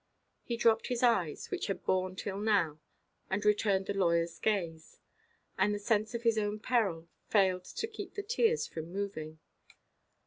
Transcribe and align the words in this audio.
He 0.41 0.57
dropped 0.57 0.87
his 0.87 1.03
eyes, 1.03 1.51
which 1.51 1.67
had 1.67 1.85
borne, 1.85 2.15
till 2.15 2.39
now, 2.39 2.79
and 3.29 3.45
returned 3.45 3.85
the 3.85 3.93
lawyerʼs 3.93 4.41
gaze; 4.41 4.99
and 5.59 5.75
the 5.75 5.79
sense 5.79 6.15
of 6.15 6.23
his 6.23 6.39
own 6.39 6.57
peril 6.59 7.07
failed 7.27 7.65
to 7.65 7.85
keep 7.87 8.15
the 8.15 8.23
tears 8.23 8.65
from 8.65 8.91
moving. 8.91 9.37